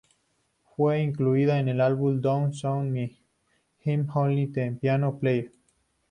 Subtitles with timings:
[0.63, 3.19] Fue incluida en el álbum Don't Shoot Me,
[3.85, 5.51] I'm Only the Piano Player.